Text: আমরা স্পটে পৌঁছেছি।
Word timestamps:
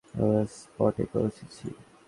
আমরা 0.15 0.41
স্পটে 0.55 1.03
পৌঁছেছি। 1.13 1.67